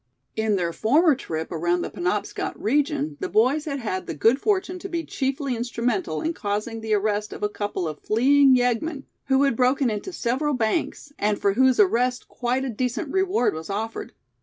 In 0.35 0.55
their 0.55 0.73
former 0.73 1.13
trip 1.13 1.51
around 1.51 1.83
the 1.83 1.91
Penobscot 1.91 2.59
region 2.59 3.17
the 3.19 3.29
boys 3.29 3.65
had 3.65 3.77
had 3.81 4.07
the 4.07 4.15
good 4.15 4.41
fortune 4.41 4.79
to 4.79 4.89
be 4.89 5.03
chiefly 5.05 5.55
instrumental 5.55 6.21
in 6.23 6.33
causing 6.33 6.81
the 6.81 6.95
arrest 6.95 7.31
of 7.31 7.43
a 7.43 7.49
couple 7.49 7.87
of 7.87 7.99
fleeing 7.99 8.55
yeggmen, 8.55 9.03
who 9.25 9.43
had 9.43 9.55
broken 9.55 9.91
into 9.91 10.11
several 10.11 10.55
banks, 10.55 11.13
and 11.19 11.39
for 11.39 11.53
whose 11.53 11.79
arrest 11.79 12.27
quite 12.27 12.65
a 12.65 12.69
decent 12.71 13.09
reward 13.09 13.53
was 13.53 13.69
offered. 13.69 14.13